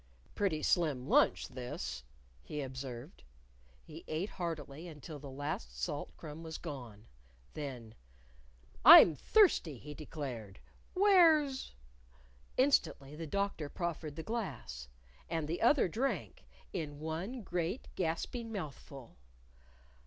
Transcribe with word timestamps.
"Pretty 0.33 0.63
slim 0.63 1.07
lunch 1.07 1.47
this," 1.49 2.03
he 2.41 2.61
observed. 2.63 3.21
He 3.83 4.03
ate 4.07 4.31
heartily, 4.31 4.87
until 4.87 5.19
the 5.19 5.29
last 5.29 5.77
salt 5.79 6.17
crumb 6.17 6.41
was 6.41 6.57
gone. 6.57 7.05
Then, 7.53 7.93
"I'm 8.83 9.13
thirsty," 9.13 9.77
he 9.77 9.93
declared 9.93 10.59
"Where's?" 10.95 11.75
Instantly 12.67 13.15
the 13.15 13.27
Doctor 13.27 13.69
proffered 13.69 14.15
the 14.15 14.23
glass. 14.23 14.87
And 15.29 15.47
the 15.47 15.61
other 15.61 15.87
drank 15.87 16.45
in 16.73 16.97
one 16.99 17.43
great 17.43 17.87
gasping 17.93 18.51
mouthful. 18.51 19.17